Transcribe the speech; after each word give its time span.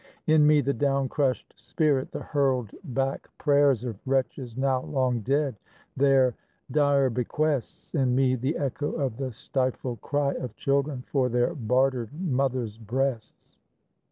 In 0.25 0.47
me 0.47 0.61
the 0.61 0.73
down 0.73 1.09
crushed 1.09 1.53
spirit, 1.55 2.11
the 2.11 2.21
hurled 2.23 2.71
back 2.83 3.29
prayers 3.37 3.83
Of 3.83 3.99
wretches 4.07 4.57
now 4.57 4.81
long 4.81 5.19
dead, 5.21 5.57
their 5.95 6.33
dire 6.71 7.11
bequests, 7.11 7.93
In 7.93 8.15
me 8.15 8.33
the 8.33 8.57
echo 8.57 8.93
of 8.93 9.17
the 9.17 9.31
stifled 9.31 10.01
cry 10.01 10.31
Of 10.33 10.55
children 10.55 11.03
for 11.05 11.29
their 11.29 11.53
bartered 11.53 12.19
mothers' 12.19 12.79
breasts. 12.79 13.59